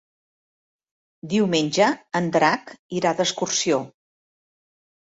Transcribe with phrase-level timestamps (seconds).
[1.35, 1.91] Diumenge
[2.21, 3.83] en Drac irà d'excursió.